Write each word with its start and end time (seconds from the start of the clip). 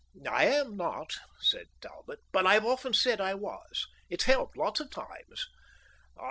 "I 0.27 0.45
am 0.45 0.75
not," 0.77 1.15
said 1.41 1.67
Talbot, 1.79 2.21
"but 2.31 2.47
I've 2.47 2.65
often 2.65 2.91
said 2.91 3.21
I 3.21 3.35
was. 3.35 3.85
It's 4.09 4.23
helped 4.23 4.57
lots 4.57 4.79
of 4.79 4.89
times. 4.89 5.45